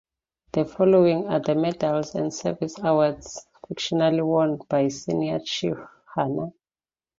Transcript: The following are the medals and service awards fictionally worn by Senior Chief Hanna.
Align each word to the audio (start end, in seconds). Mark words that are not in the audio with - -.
The 0.53 0.65
following 0.65 1.27
are 1.27 1.39
the 1.39 1.53
medals 1.53 2.15
and 2.15 2.33
service 2.33 2.75
awards 2.81 3.45
fictionally 3.69 4.25
worn 4.25 4.59
by 4.67 4.87
Senior 4.87 5.41
Chief 5.45 5.77
Hanna. 6.15 6.53